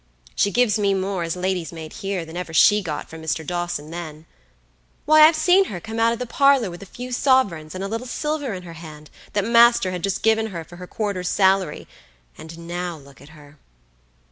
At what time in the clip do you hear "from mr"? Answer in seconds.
3.07-3.45